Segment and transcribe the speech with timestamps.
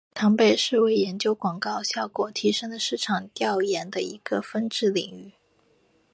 [0.15, 5.33] 常被视为研究广告效果提升的市场调研的一个分支领域。